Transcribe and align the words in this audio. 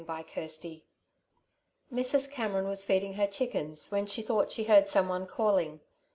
CHAPTER 0.03 0.47
XLVII 0.47 0.81
Mrs. 1.93 2.31
Cameron 2.31 2.65
was 2.67 2.83
feeding 2.83 3.13
her 3.13 3.27
chickens 3.27 3.91
when 3.91 4.07
she 4.07 4.23
thought 4.23 4.51
she 4.51 4.63
heard 4.63 4.87
someone 4.87 5.27
calling. 5.27 5.81